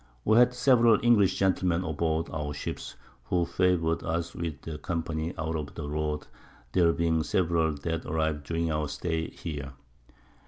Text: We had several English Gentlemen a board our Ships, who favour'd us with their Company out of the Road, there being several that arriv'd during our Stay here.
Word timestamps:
We 0.25 0.35
had 0.39 0.55
several 0.55 0.97
English 1.03 1.35
Gentlemen 1.37 1.83
a 1.83 1.93
board 1.93 2.25
our 2.33 2.55
Ships, 2.55 2.95
who 3.25 3.45
favour'd 3.45 4.01
us 4.01 4.33
with 4.33 4.63
their 4.63 4.79
Company 4.79 5.31
out 5.37 5.55
of 5.55 5.75
the 5.75 5.87
Road, 5.87 6.25
there 6.71 6.91
being 6.91 7.21
several 7.21 7.73
that 7.75 8.07
arriv'd 8.07 8.43
during 8.47 8.71
our 8.71 8.87
Stay 8.87 9.27
here. 9.29 9.73